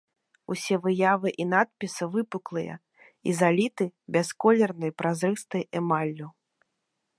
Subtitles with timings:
[0.53, 2.75] Усе выявы і надпісы выпуклыя
[3.31, 3.85] і заліты
[4.17, 6.27] бясколернай, празрыстай эмаллю.